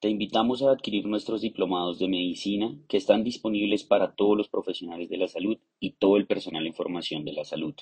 Te 0.00 0.08
invitamos 0.08 0.62
a 0.62 0.70
adquirir 0.70 1.06
nuestros 1.06 1.40
diplomados 1.40 1.98
de 1.98 2.06
medicina 2.06 2.72
que 2.88 2.96
están 2.96 3.24
disponibles 3.24 3.82
para 3.82 4.14
todos 4.14 4.36
los 4.36 4.48
profesionales 4.48 5.08
de 5.08 5.16
la 5.16 5.26
salud 5.26 5.58
y 5.80 5.94
todo 5.94 6.16
el 6.16 6.28
personal 6.28 6.64
en 6.68 6.74
formación 6.74 7.24
de 7.24 7.32
la 7.32 7.44
salud. 7.44 7.74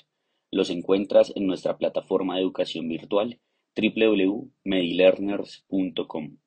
Los 0.51 0.71
encuentras 0.71 1.31
en 1.35 1.45
nuestra 1.45 1.77
plataforma 1.77 2.33
de 2.35 2.41
educación 2.41 2.89
virtual 2.89 3.39
www.medilearners.com. 3.75 6.37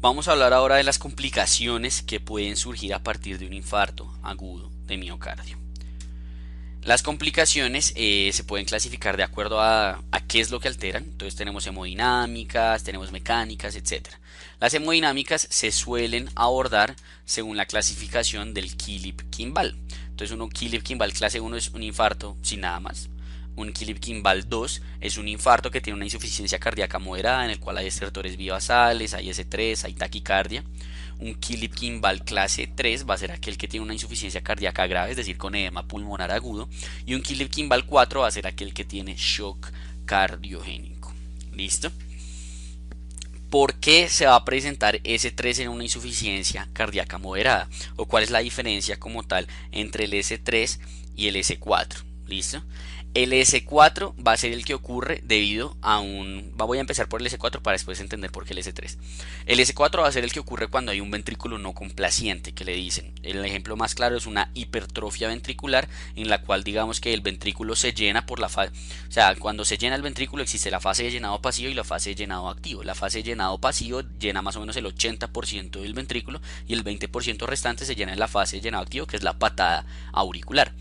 Vamos 0.00 0.26
a 0.26 0.32
hablar 0.32 0.52
ahora 0.52 0.74
de 0.74 0.82
las 0.82 0.98
complicaciones 0.98 2.02
que 2.02 2.18
pueden 2.18 2.56
surgir 2.56 2.92
a 2.94 3.04
partir 3.04 3.38
de 3.38 3.46
un 3.46 3.52
infarto 3.52 4.10
agudo 4.24 4.68
de 4.86 4.96
miocardio. 4.96 5.58
Las 6.82 7.02
complicaciones 7.02 7.92
eh, 7.94 8.30
se 8.32 8.42
pueden 8.42 8.64
clasificar 8.64 9.18
de 9.18 9.22
acuerdo 9.22 9.60
a, 9.60 10.02
qué 10.28 10.40
es 10.40 10.50
lo 10.50 10.60
que 10.60 10.68
alteran. 10.68 11.04
Entonces 11.04 11.36
tenemos 11.36 11.66
hemodinámicas, 11.66 12.84
tenemos 12.84 13.12
mecánicas, 13.12 13.76
etc. 13.76 14.08
Las 14.60 14.72
hemodinámicas 14.72 15.46
se 15.50 15.72
suelen 15.72 16.30
abordar 16.36 16.96
según 17.26 17.58
la 17.58 17.66
clasificación 17.66 18.54
del 18.54 18.76
Killip-Kimball. 18.76 19.76
Entonces 20.08 20.36
un 20.36 20.48
Killip-Kimball 20.48 21.12
clase 21.12 21.40
1 21.40 21.56
es 21.56 21.68
un 21.70 21.82
infarto 21.82 22.38
sin 22.42 22.60
nada 22.60 22.80
más. 22.80 23.10
Un 23.56 23.74
Killip-Kimball 23.74 24.48
2 24.48 24.82
es 25.02 25.18
un 25.18 25.28
infarto 25.28 25.70
que 25.70 25.82
tiene 25.82 25.96
una 25.96 26.06
insuficiencia 26.06 26.58
cardíaca 26.58 26.98
moderada 26.98 27.44
en 27.44 27.50
el 27.50 27.60
cual 27.60 27.76
hay 27.76 27.88
estertores 27.88 28.38
bivasales, 28.38 29.12
hay 29.12 29.28
S3, 29.28 29.84
hay 29.84 29.92
taquicardia. 29.92 30.64
Un 31.20 31.34
Killip 31.34 31.74
Kimball 31.74 32.24
clase 32.24 32.66
3 32.66 33.08
va 33.08 33.14
a 33.14 33.18
ser 33.18 33.30
aquel 33.30 33.58
que 33.58 33.68
tiene 33.68 33.84
una 33.84 33.92
insuficiencia 33.92 34.42
cardíaca 34.42 34.86
grave, 34.86 35.10
es 35.10 35.16
decir, 35.16 35.36
con 35.36 35.54
edema 35.54 35.86
pulmonar 35.86 36.30
agudo. 36.30 36.68
Y 37.04 37.14
un 37.14 37.22
Killip 37.22 37.50
Kimball 37.50 37.84
4 37.84 38.20
va 38.20 38.28
a 38.28 38.30
ser 38.30 38.46
aquel 38.46 38.72
que 38.72 38.84
tiene 38.84 39.14
shock 39.16 39.70
cardiogénico. 40.06 41.12
¿Listo? 41.52 41.92
¿Por 43.50 43.74
qué 43.74 44.08
se 44.08 44.26
va 44.26 44.36
a 44.36 44.44
presentar 44.44 45.02
S3 45.02 45.62
en 45.62 45.68
una 45.68 45.82
insuficiencia 45.82 46.68
cardíaca 46.72 47.18
moderada? 47.18 47.68
¿O 47.96 48.06
cuál 48.06 48.22
es 48.22 48.30
la 48.30 48.38
diferencia 48.38 48.98
como 48.98 49.24
tal 49.24 49.48
entre 49.72 50.04
el 50.04 50.12
S3 50.12 50.78
y 51.16 51.26
el 51.26 51.36
S4? 51.36 52.04
¿Listo? 52.28 52.62
El 53.12 53.32
S4 53.32 54.14
va 54.24 54.34
a 54.34 54.36
ser 54.36 54.52
el 54.52 54.64
que 54.64 54.74
ocurre 54.74 55.20
debido 55.24 55.76
a 55.82 55.98
un... 55.98 56.52
Voy 56.54 56.78
a 56.78 56.80
empezar 56.80 57.08
por 57.08 57.20
el 57.20 57.26
S4 57.26 57.60
para 57.60 57.74
después 57.74 57.98
entender 57.98 58.30
por 58.30 58.44
qué 58.44 58.52
el 58.52 58.60
S3. 58.60 58.98
El 59.46 59.58
S4 59.58 60.00
va 60.00 60.06
a 60.06 60.12
ser 60.12 60.22
el 60.22 60.32
que 60.32 60.38
ocurre 60.38 60.68
cuando 60.68 60.92
hay 60.92 61.00
un 61.00 61.10
ventrículo 61.10 61.58
no 61.58 61.72
complaciente, 61.72 62.52
que 62.52 62.64
le 62.64 62.76
dicen. 62.76 63.12
El 63.24 63.44
ejemplo 63.44 63.76
más 63.76 63.96
claro 63.96 64.16
es 64.16 64.26
una 64.26 64.52
hipertrofia 64.54 65.26
ventricular 65.26 65.88
en 66.14 66.28
la 66.28 66.40
cual 66.42 66.62
digamos 66.62 67.00
que 67.00 67.12
el 67.12 67.20
ventrículo 67.20 67.74
se 67.74 67.92
llena 67.92 68.26
por 68.26 68.38
la 68.38 68.48
fase... 68.48 68.70
O 69.08 69.12
sea, 69.12 69.34
cuando 69.34 69.64
se 69.64 69.76
llena 69.76 69.96
el 69.96 70.02
ventrículo 70.02 70.44
existe 70.44 70.70
la 70.70 70.78
fase 70.78 71.02
de 71.02 71.10
llenado 71.10 71.42
pasivo 71.42 71.68
y 71.68 71.74
la 71.74 71.82
fase 71.82 72.10
de 72.10 72.14
llenado 72.14 72.48
activo. 72.48 72.84
La 72.84 72.94
fase 72.94 73.18
de 73.18 73.24
llenado 73.24 73.58
pasivo 73.58 74.02
llena 74.20 74.40
más 74.40 74.54
o 74.54 74.60
menos 74.60 74.76
el 74.76 74.86
80% 74.86 75.80
del 75.80 75.94
ventrículo 75.94 76.40
y 76.68 76.74
el 76.74 76.84
20% 76.84 77.44
restante 77.46 77.84
se 77.84 77.96
llena 77.96 78.12
en 78.12 78.20
la 78.20 78.28
fase 78.28 78.58
de 78.58 78.62
llenado 78.62 78.84
activo, 78.84 79.06
que 79.06 79.16
es 79.16 79.24
la 79.24 79.36
patada 79.36 79.84
auricular. 80.12 80.72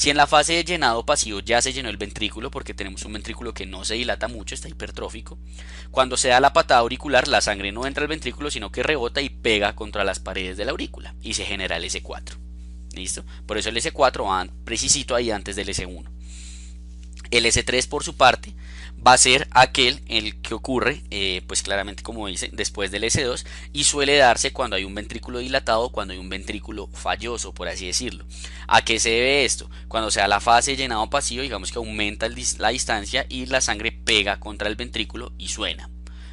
Si 0.00 0.08
en 0.08 0.16
la 0.16 0.26
fase 0.26 0.54
de 0.54 0.64
llenado 0.64 1.04
pasivo 1.04 1.40
ya 1.40 1.60
se 1.60 1.74
llenó 1.74 1.90
el 1.90 1.98
ventrículo, 1.98 2.50
porque 2.50 2.72
tenemos 2.72 3.04
un 3.04 3.12
ventrículo 3.12 3.52
que 3.52 3.66
no 3.66 3.84
se 3.84 3.96
dilata 3.96 4.28
mucho, 4.28 4.54
está 4.54 4.66
hipertrófico, 4.66 5.36
cuando 5.90 6.16
se 6.16 6.28
da 6.28 6.40
la 6.40 6.54
patada 6.54 6.80
auricular, 6.80 7.28
la 7.28 7.42
sangre 7.42 7.70
no 7.70 7.86
entra 7.86 8.04
al 8.04 8.08
ventrículo, 8.08 8.50
sino 8.50 8.72
que 8.72 8.82
rebota 8.82 9.20
y 9.20 9.28
pega 9.28 9.74
contra 9.74 10.02
las 10.02 10.18
paredes 10.18 10.56
de 10.56 10.64
la 10.64 10.70
aurícula 10.70 11.14
y 11.20 11.34
se 11.34 11.44
genera 11.44 11.76
el 11.76 11.84
S4. 11.84 12.38
¿Listo? 12.94 13.26
Por 13.44 13.58
eso 13.58 13.68
el 13.68 13.76
S4 13.76 14.24
va 14.24 14.48
precisito 14.64 15.14
ahí 15.14 15.30
antes 15.30 15.54
del 15.54 15.68
S1. 15.68 16.06
El 17.30 17.44
S3 17.44 17.86
por 17.86 18.02
su 18.02 18.16
parte 18.16 18.54
va 19.06 19.14
a 19.14 19.18
ser 19.18 19.48
aquel 19.52 20.02
el 20.08 20.40
que 20.42 20.54
ocurre, 20.54 21.02
eh, 21.10 21.42
pues 21.46 21.62
claramente 21.62 22.02
como 22.02 22.26
dice, 22.26 22.50
después 22.52 22.90
del 22.90 23.04
S2 23.04 23.44
y 23.72 23.84
suele 23.84 24.16
darse 24.16 24.52
cuando 24.52 24.76
hay 24.76 24.84
un 24.84 24.94
ventrículo 24.94 25.38
dilatado, 25.38 25.90
cuando 25.90 26.12
hay 26.12 26.20
un 26.20 26.28
ventrículo 26.28 26.88
falloso, 26.88 27.52
por 27.52 27.68
así 27.68 27.86
decirlo. 27.86 28.24
¿A 28.66 28.82
qué 28.82 28.98
se 28.98 29.10
debe 29.10 29.44
esto? 29.44 29.70
Cuando 29.88 30.10
se 30.10 30.20
da 30.20 30.28
la 30.28 30.40
fase 30.40 30.76
llenado 30.76 31.08
pasivo, 31.10 31.42
digamos 31.42 31.72
que 31.72 31.78
aumenta 31.78 32.28
la 32.58 32.68
distancia 32.70 33.26
y 33.28 33.46
la 33.46 33.60
sangre 33.60 33.92
pega 33.92 34.38
contra 34.38 34.68
el 34.68 34.76
ventrículo 34.76 35.32
y 35.38 35.48
suena. 35.48 35.90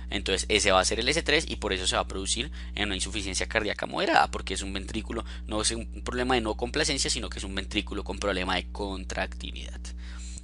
Entonces 0.10 0.46
ese 0.50 0.72
va 0.72 0.80
a 0.80 0.86
ser 0.86 1.00
el 1.00 1.08
S3 1.08 1.46
y 1.48 1.58
por 1.58 1.74
eso 1.74 1.86
se 1.86 1.96
va 1.96 2.04
a 2.04 2.08
producir 2.08 2.52
en 2.76 2.86
una 2.86 2.96
insuficiencia 2.96 3.48
cardíaca 3.48 3.86
moderada, 3.86 4.30
porque 4.32 4.54
es 4.54 4.62
un 4.62 4.74
ventrículo, 4.74 5.26
no 5.48 5.62
es 5.62 5.72
un 5.72 5.86
problema 6.04 6.36
de 6.36 6.42
no 6.42 6.56
complacencia, 6.56 7.10
sino 7.10 7.30
que 7.30 7.40
es 7.40 7.44
un 7.44 7.56
ventrículo 7.56 8.04
con 8.04 8.20
problema 8.20 8.56
de 8.56 8.72
contractividad. 8.72 9.82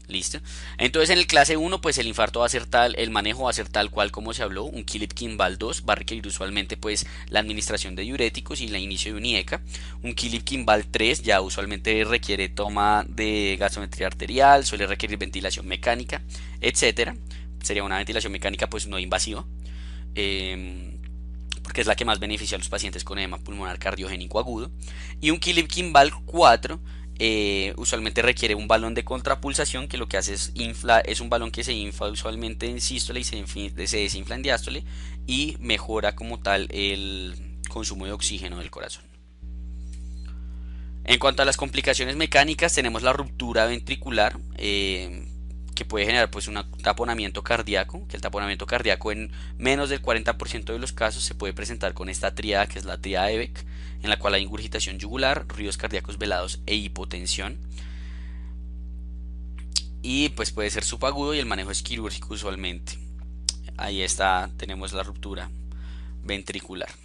¿Listo? 0.07 0.41
Entonces 0.77 1.11
en 1.11 1.17
el 1.17 1.27
clase 1.27 1.55
1 1.55 1.79
pues 1.79 1.97
el 1.97 2.07
infarto 2.07 2.41
va 2.41 2.45
a 2.45 2.49
ser 2.49 2.65
tal, 2.65 2.93
el 2.97 3.09
manejo 3.09 3.43
va 3.43 3.51
a 3.51 3.53
ser 3.53 3.69
tal 3.69 3.89
cual 3.89 4.11
como 4.11 4.33
se 4.33 4.43
habló, 4.43 4.65
un 4.65 4.83
Killip 4.83 5.13
Kimball 5.13 5.57
2 5.57 5.85
va 5.87 5.93
a 5.93 5.95
requerir 5.95 6.27
usualmente 6.27 6.75
pues 6.75 7.05
la 7.29 7.39
administración 7.39 7.95
de 7.95 8.03
diuréticos 8.03 8.59
y 8.59 8.67
la 8.67 8.79
inicio 8.79 9.13
de 9.13 9.17
un 9.17 9.25
IECA, 9.25 9.61
un 10.01 10.13
Killip 10.13 10.43
Kimball 10.43 10.85
3 10.87 11.23
ya 11.23 11.39
usualmente 11.39 12.03
requiere 12.03 12.49
toma 12.49 13.05
de 13.07 13.55
gasometría 13.57 14.07
arterial, 14.07 14.65
suele 14.65 14.87
requerir 14.87 15.17
ventilación 15.17 15.65
mecánica, 15.67 16.21
etcétera, 16.59 17.15
sería 17.61 17.83
una 17.85 17.97
ventilación 17.97 18.33
mecánica 18.33 18.69
pues 18.69 18.87
no 18.87 18.99
invasiva, 18.99 19.45
em, 20.15 20.97
porque 21.63 21.79
es 21.79 21.87
la 21.87 21.95
que 21.95 22.03
más 22.03 22.19
beneficia 22.19 22.57
a 22.57 22.59
los 22.59 22.67
pacientes 22.67 23.05
con 23.05 23.19
edema 23.19 23.37
pulmonar 23.39 23.79
cardiogénico 23.79 24.37
agudo, 24.37 24.69
y 25.21 25.29
un 25.29 25.39
Killip 25.39 25.67
Kimball 25.67 26.11
4 26.25 26.81
eh, 27.19 27.73
usualmente 27.77 28.21
requiere 28.21 28.55
un 28.55 28.67
balón 28.67 28.93
de 28.93 29.03
contrapulsación 29.03 29.87
que 29.87 29.97
lo 29.97 30.07
que 30.07 30.17
hace 30.17 30.33
es 30.33 30.51
infla, 30.55 30.99
es 30.99 31.19
un 31.19 31.29
balón 31.29 31.51
que 31.51 31.63
se 31.63 31.73
infla 31.73 32.07
usualmente 32.07 32.69
en 32.69 32.81
sístole 32.81 33.19
y 33.19 33.23
se, 33.23 33.45
se 33.87 33.97
desinfla 33.97 34.35
en 34.35 34.41
diástole 34.41 34.83
y 35.27 35.57
mejora 35.59 36.15
como 36.15 36.39
tal 36.39 36.67
el 36.71 37.35
consumo 37.69 38.05
de 38.05 38.11
oxígeno 38.11 38.59
del 38.59 38.71
corazón. 38.71 39.03
En 41.05 41.19
cuanto 41.19 41.41
a 41.41 41.45
las 41.45 41.57
complicaciones 41.57 42.15
mecánicas, 42.15 42.73
tenemos 42.73 43.03
la 43.03 43.11
ruptura 43.11 43.65
ventricular, 43.65 44.39
eh, 44.57 45.27
que 45.73 45.85
puede 45.85 46.05
generar 46.05 46.29
pues 46.29 46.47
un 46.47 46.63
taponamiento 46.81 47.43
cardíaco, 47.43 48.07
que 48.07 48.15
el 48.15 48.21
taponamiento 48.21 48.65
cardíaco 48.65 49.11
en 49.11 49.31
menos 49.57 49.89
del 49.89 50.01
40% 50.01 50.65
de 50.65 50.79
los 50.79 50.93
casos 50.93 51.23
se 51.23 51.35
puede 51.35 51.53
presentar 51.53 51.93
con 51.93 52.09
esta 52.09 52.35
triada 52.35 52.67
que 52.67 52.79
es 52.79 52.85
la 52.85 52.99
triada 52.99 53.27
de 53.27 53.37
Beck, 53.37 53.65
en 54.01 54.09
la 54.09 54.17
cual 54.17 54.33
hay 54.33 54.43
ingurgitación 54.43 54.99
yugular, 54.99 55.45
ruidos 55.47 55.77
cardíacos 55.77 56.17
velados 56.17 56.59
e 56.65 56.75
hipotensión. 56.75 57.59
Y 60.01 60.29
pues 60.29 60.51
puede 60.51 60.69
ser 60.69 60.83
subagudo 60.83 61.33
y 61.33 61.39
el 61.39 61.45
manejo 61.45 61.71
es 61.71 61.81
quirúrgico 61.81 62.33
usualmente. 62.33 62.99
Ahí 63.77 64.01
está, 64.01 64.49
tenemos 64.57 64.93
la 64.93 65.03
ruptura 65.03 65.49
ventricular 66.23 67.02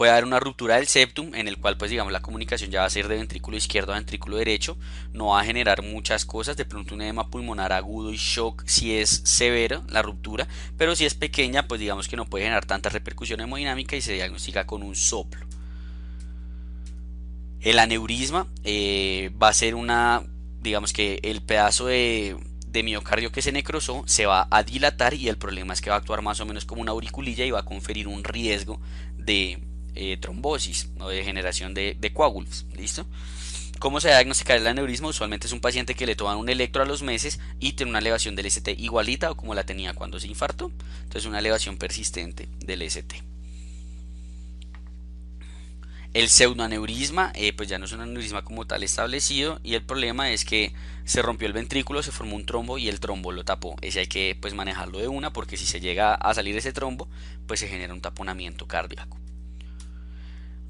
puede 0.00 0.12
haber 0.12 0.24
una 0.24 0.40
ruptura 0.40 0.76
del 0.76 0.86
septum 0.86 1.34
en 1.34 1.46
el 1.46 1.58
cual 1.58 1.76
pues 1.76 1.90
digamos 1.90 2.10
la 2.10 2.22
comunicación 2.22 2.70
ya 2.70 2.80
va 2.80 2.86
a 2.86 2.90
ser 2.90 3.06
de 3.06 3.18
ventrículo 3.18 3.58
izquierdo 3.58 3.92
a 3.92 3.96
ventrículo 3.96 4.38
derecho 4.38 4.78
no 5.12 5.26
va 5.26 5.42
a 5.42 5.44
generar 5.44 5.82
muchas 5.82 6.24
cosas 6.24 6.56
de 6.56 6.64
pronto 6.64 6.94
un 6.94 7.02
edema 7.02 7.28
pulmonar 7.28 7.74
agudo 7.74 8.10
y 8.10 8.16
shock 8.16 8.62
si 8.64 8.96
es 8.96 9.10
severo 9.24 9.82
la 9.90 10.00
ruptura 10.00 10.48
pero 10.78 10.96
si 10.96 11.04
es 11.04 11.12
pequeña 11.12 11.68
pues 11.68 11.82
digamos 11.82 12.08
que 12.08 12.16
no 12.16 12.24
puede 12.24 12.44
generar 12.44 12.64
tanta 12.64 12.88
repercusión 12.88 13.42
hemodinámica 13.42 13.94
y 13.94 14.00
se 14.00 14.14
diagnostica 14.14 14.66
con 14.66 14.82
un 14.82 14.96
soplo. 14.96 15.44
El 17.60 17.78
aneurisma 17.78 18.46
eh, 18.64 19.30
va 19.34 19.48
a 19.48 19.52
ser 19.52 19.74
una 19.74 20.22
digamos 20.62 20.94
que 20.94 21.20
el 21.24 21.42
pedazo 21.42 21.88
de 21.88 22.38
de 22.66 22.82
miocardio 22.82 23.32
que 23.32 23.42
se 23.42 23.52
necrosó 23.52 24.02
se 24.06 24.24
va 24.24 24.48
a 24.50 24.62
dilatar 24.62 25.12
y 25.12 25.28
el 25.28 25.36
problema 25.36 25.74
es 25.74 25.82
que 25.82 25.90
va 25.90 25.96
a 25.96 25.98
actuar 25.98 26.22
más 26.22 26.40
o 26.40 26.46
menos 26.46 26.64
como 26.64 26.80
una 26.80 26.92
auriculilla 26.92 27.44
y 27.44 27.50
va 27.50 27.60
a 27.60 27.64
conferir 27.66 28.08
un 28.08 28.24
riesgo 28.24 28.80
de 29.18 29.69
eh, 29.94 30.16
trombosis 30.16 30.88
o 30.98 31.08
de 31.08 31.24
generación 31.24 31.74
de, 31.74 32.12
coágulos. 32.12 32.66
¿Listo? 32.76 33.06
¿Cómo 33.78 34.00
se 34.00 34.08
diagnostica 34.08 34.54
el 34.54 34.66
aneurisma? 34.66 35.08
Usualmente 35.08 35.46
es 35.46 35.52
un 35.52 35.60
paciente 35.60 35.94
que 35.94 36.06
le 36.06 36.16
toman 36.16 36.36
un 36.36 36.48
electro 36.50 36.82
a 36.82 36.86
los 36.86 37.02
meses 37.02 37.40
y 37.60 37.72
tiene 37.72 37.90
una 37.90 38.00
elevación 38.00 38.36
del 38.36 38.46
ST 38.46 38.72
igualita 38.78 39.30
o 39.30 39.36
como 39.36 39.54
la 39.54 39.64
tenía 39.64 39.94
cuando 39.94 40.20
se 40.20 40.28
infartó. 40.28 40.70
Entonces 41.02 41.26
una 41.26 41.38
elevación 41.38 41.78
persistente 41.78 42.48
del 42.58 42.82
ST. 42.82 43.22
El 46.12 46.28
pseudoaneurisma, 46.28 47.30
eh, 47.36 47.52
pues 47.52 47.68
ya 47.68 47.78
no 47.78 47.84
es 47.84 47.92
un 47.92 48.00
aneurisma 48.00 48.42
como 48.42 48.66
tal 48.66 48.82
establecido 48.82 49.60
y 49.62 49.74
el 49.74 49.82
problema 49.82 50.32
es 50.32 50.44
que 50.44 50.72
se 51.04 51.22
rompió 51.22 51.46
el 51.46 51.52
ventrículo, 51.52 52.02
se 52.02 52.10
formó 52.10 52.34
un 52.34 52.46
trombo 52.46 52.78
y 52.78 52.88
el 52.88 52.98
trombo 52.98 53.30
lo 53.30 53.44
tapó. 53.44 53.76
Ese 53.80 54.00
hay 54.00 54.06
que 54.08 54.36
pues 54.40 54.52
manejarlo 54.52 54.98
de 54.98 55.06
una 55.06 55.32
porque 55.32 55.56
si 55.56 55.66
se 55.66 55.78
llega 55.78 56.14
a 56.14 56.34
salir 56.34 56.56
ese 56.56 56.72
trombo, 56.72 57.08
pues 57.46 57.60
se 57.60 57.68
genera 57.68 57.94
un 57.94 58.00
taponamiento 58.00 58.66
cardíaco. 58.66 59.20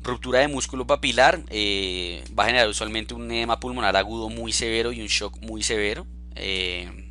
Ruptura 0.02 0.40
de 0.40 0.48
músculo 0.48 0.86
papilar 0.86 1.42
eh, 1.48 2.24
va 2.38 2.44
a 2.44 2.46
generar 2.46 2.68
usualmente 2.68 3.14
un 3.14 3.30
edema 3.30 3.60
pulmonar 3.60 3.96
agudo 3.96 4.28
muy 4.28 4.52
severo 4.52 4.92
y 4.92 5.00
un 5.00 5.08
shock 5.08 5.38
muy 5.42 5.62
severo. 5.62 6.06
Eh, 6.34 7.10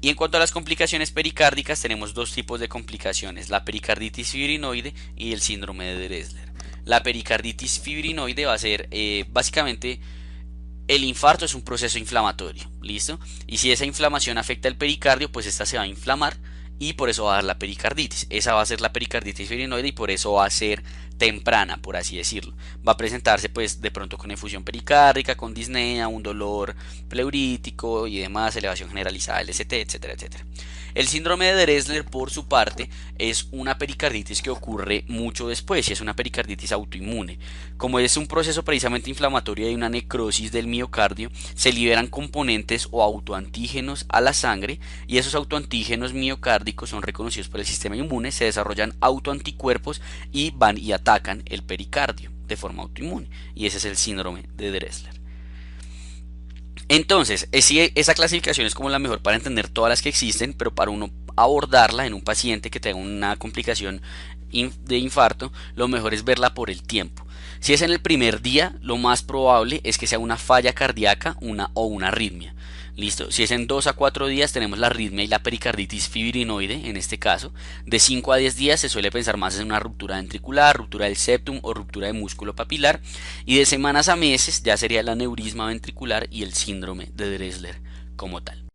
y 0.00 0.08
en 0.08 0.14
cuanto 0.14 0.36
a 0.36 0.40
las 0.40 0.52
complicaciones 0.52 1.10
pericárdicas, 1.10 1.80
tenemos 1.80 2.14
dos 2.14 2.32
tipos 2.32 2.60
de 2.60 2.68
complicaciones, 2.68 3.48
la 3.48 3.64
pericarditis 3.64 4.30
fibrinoide 4.30 4.94
y 5.16 5.32
el 5.32 5.40
síndrome 5.40 5.86
de 5.86 6.08
Dressler. 6.08 6.52
La 6.84 7.02
pericarditis 7.02 7.80
fibrinoide 7.80 8.46
va 8.46 8.54
a 8.54 8.58
ser 8.58 8.88
eh, 8.90 9.24
básicamente 9.30 10.00
el 10.88 11.02
infarto 11.02 11.44
es 11.44 11.54
un 11.54 11.62
proceso 11.62 11.98
inflamatorio, 11.98 12.70
¿listo? 12.80 13.18
Y 13.46 13.58
si 13.58 13.72
esa 13.72 13.84
inflamación 13.84 14.38
afecta 14.38 14.68
el 14.68 14.76
pericardio, 14.76 15.32
pues 15.32 15.46
esta 15.46 15.66
se 15.66 15.76
va 15.76 15.82
a 15.82 15.88
inflamar 15.88 16.36
y 16.78 16.94
por 16.94 17.08
eso 17.08 17.24
va 17.24 17.32
a 17.32 17.34
dar 17.36 17.44
la 17.44 17.58
pericarditis. 17.58 18.26
Esa 18.30 18.54
va 18.54 18.62
a 18.62 18.66
ser 18.66 18.80
la 18.80 18.92
pericarditis 18.92 19.48
fibrinoide 19.48 19.88
y 19.88 19.92
por 19.92 20.10
eso 20.10 20.32
va 20.32 20.46
a 20.46 20.50
ser 20.50 20.82
temprana, 21.18 21.78
por 21.78 21.96
así 21.96 22.16
decirlo. 22.16 22.54
Va 22.86 22.92
a 22.92 22.96
presentarse 22.96 23.48
pues 23.48 23.80
de 23.80 23.90
pronto 23.90 24.18
con 24.18 24.30
efusión 24.30 24.64
pericárdica, 24.64 25.36
con 25.36 25.54
disnea, 25.54 26.08
un 26.08 26.22
dolor 26.22 26.74
pleurítico 27.08 28.06
y 28.06 28.18
demás, 28.18 28.56
elevación 28.56 28.88
generalizada 28.88 29.38
del 29.38 29.50
ST, 29.50 29.80
etcétera, 29.80 30.14
etcétera. 30.14 30.44
El 30.96 31.08
síndrome 31.08 31.44
de 31.44 31.60
Dressler, 31.60 32.06
por 32.06 32.30
su 32.30 32.48
parte, 32.48 32.88
es 33.18 33.48
una 33.50 33.76
pericarditis 33.76 34.40
que 34.40 34.48
ocurre 34.48 35.04
mucho 35.08 35.46
después 35.46 35.86
y 35.86 35.92
es 35.92 36.00
una 36.00 36.16
pericarditis 36.16 36.72
autoinmune. 36.72 37.38
Como 37.76 37.98
es 37.98 38.16
un 38.16 38.26
proceso 38.26 38.64
precisamente 38.64 39.10
inflamatorio 39.10 39.70
y 39.70 39.74
una 39.74 39.90
necrosis 39.90 40.52
del 40.52 40.68
miocardio, 40.68 41.30
se 41.54 41.70
liberan 41.70 42.06
componentes 42.06 42.88
o 42.92 43.02
autoantígenos 43.02 44.06
a 44.08 44.22
la 44.22 44.32
sangre 44.32 44.80
y 45.06 45.18
esos 45.18 45.34
autoantígenos 45.34 46.14
son 46.86 47.02
reconocidos 47.02 47.48
por 47.48 47.60
el 47.60 47.66
sistema 47.66 47.96
inmune, 47.96 48.32
se 48.32 48.44
desarrollan 48.44 48.94
autoanticuerpos 49.00 50.00
y 50.32 50.50
van 50.50 50.78
y 50.78 50.92
atacan 50.92 51.42
el 51.46 51.62
pericardio 51.62 52.30
de 52.46 52.56
forma 52.56 52.82
autoinmune. 52.82 53.28
Y 53.54 53.66
ese 53.66 53.78
es 53.78 53.84
el 53.84 53.96
síndrome 53.96 54.44
de 54.54 54.70
Dressler. 54.70 55.14
Entonces, 56.88 57.48
esa 57.50 58.14
clasificación 58.14 58.66
es 58.66 58.74
como 58.74 58.90
la 58.90 59.00
mejor 59.00 59.20
para 59.20 59.36
entender 59.36 59.68
todas 59.68 59.90
las 59.90 60.02
que 60.02 60.08
existen, 60.08 60.52
pero 60.52 60.74
para 60.74 60.90
uno 60.90 61.10
abordarla 61.36 62.06
en 62.06 62.14
un 62.14 62.22
paciente 62.22 62.70
que 62.70 62.80
tenga 62.80 62.98
una 62.98 63.36
complicación 63.36 64.02
de 64.50 64.98
infarto, 64.98 65.52
lo 65.74 65.88
mejor 65.88 66.14
es 66.14 66.24
verla 66.24 66.54
por 66.54 66.70
el 66.70 66.82
tiempo. 66.82 67.26
Si 67.60 67.72
es 67.72 67.82
en 67.82 67.90
el 67.90 68.00
primer 68.00 68.42
día, 68.42 68.76
lo 68.80 68.96
más 68.96 69.22
probable 69.22 69.80
es 69.82 69.98
que 69.98 70.06
sea 70.06 70.18
una 70.18 70.36
falla 70.36 70.72
cardíaca 70.72 71.36
una, 71.40 71.70
o 71.74 71.86
una 71.86 72.08
arritmia. 72.08 72.54
Listo, 72.96 73.30
si 73.30 73.42
es 73.42 73.50
en 73.50 73.66
2 73.66 73.88
a 73.88 73.92
4 73.92 74.26
días 74.26 74.52
tenemos 74.52 74.78
la 74.78 74.86
arritmia 74.86 75.22
y 75.22 75.28
la 75.28 75.42
pericarditis 75.42 76.08
fibrinoide 76.08 76.88
en 76.88 76.96
este 76.96 77.18
caso. 77.18 77.52
De 77.84 77.98
5 77.98 78.32
a 78.32 78.36
10 78.38 78.56
días 78.56 78.80
se 78.80 78.88
suele 78.88 79.10
pensar 79.10 79.36
más 79.36 79.58
en 79.58 79.66
una 79.66 79.78
ruptura 79.78 80.16
ventricular, 80.16 80.74
ruptura 80.74 81.04
del 81.04 81.16
septum 81.16 81.58
o 81.60 81.74
ruptura 81.74 82.06
de 82.06 82.14
músculo 82.14 82.56
papilar. 82.56 83.02
Y 83.44 83.58
de 83.58 83.66
semanas 83.66 84.08
a 84.08 84.16
meses 84.16 84.62
ya 84.62 84.78
sería 84.78 85.00
el 85.00 85.10
aneurisma 85.10 85.66
ventricular 85.66 86.26
y 86.30 86.42
el 86.42 86.54
síndrome 86.54 87.10
de 87.14 87.36
Dressler 87.36 87.80
como 88.16 88.42
tal. 88.42 88.62